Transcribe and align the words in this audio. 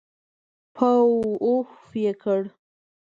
پووووووفففف 0.75 1.91
یې 2.03 2.11
کړ. 2.21 2.41